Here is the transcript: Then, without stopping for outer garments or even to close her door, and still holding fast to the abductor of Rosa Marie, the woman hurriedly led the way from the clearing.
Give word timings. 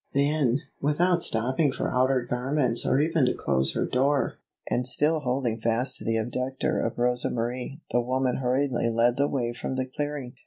Then, 0.15 0.63
without 0.81 1.21
stopping 1.21 1.71
for 1.71 1.87
outer 1.93 2.23
garments 2.27 2.87
or 2.87 2.99
even 2.99 3.27
to 3.27 3.35
close 3.35 3.73
her 3.75 3.85
door, 3.85 4.39
and 4.67 4.87
still 4.87 5.19
holding 5.19 5.61
fast 5.61 5.97
to 5.97 6.03
the 6.03 6.17
abductor 6.17 6.79
of 6.79 6.97
Rosa 6.97 7.29
Marie, 7.29 7.81
the 7.91 8.01
woman 8.01 8.37
hurriedly 8.37 8.89
led 8.89 9.17
the 9.17 9.27
way 9.27 9.53
from 9.53 9.75
the 9.75 9.85
clearing. 9.85 10.33